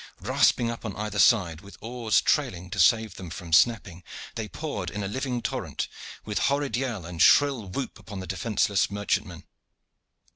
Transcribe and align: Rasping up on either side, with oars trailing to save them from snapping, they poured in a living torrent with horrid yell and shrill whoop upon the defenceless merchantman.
Rasping 0.19 0.71
up 0.71 0.83
on 0.83 0.95
either 0.95 1.19
side, 1.19 1.61
with 1.61 1.77
oars 1.79 2.21
trailing 2.21 2.71
to 2.71 2.79
save 2.79 3.17
them 3.17 3.29
from 3.29 3.53
snapping, 3.53 4.01
they 4.33 4.47
poured 4.47 4.89
in 4.89 5.03
a 5.03 5.07
living 5.07 5.43
torrent 5.43 5.87
with 6.25 6.39
horrid 6.49 6.75
yell 6.75 7.05
and 7.05 7.21
shrill 7.21 7.67
whoop 7.67 7.99
upon 7.99 8.19
the 8.19 8.25
defenceless 8.25 8.89
merchantman. 8.89 9.43